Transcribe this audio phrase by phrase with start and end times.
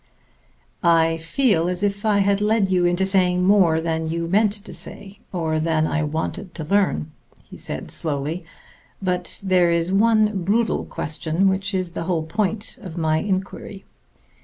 [0.81, 4.73] "I feel as if I had led you into saying more than you meant to
[4.73, 7.11] say, or than I wanted to learn,"
[7.43, 8.43] he said slowly.
[8.99, 13.85] "But there is one brutal question which is the whole point of my inquiry."